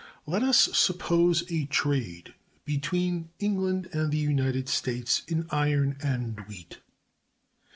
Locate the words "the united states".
4.11-5.21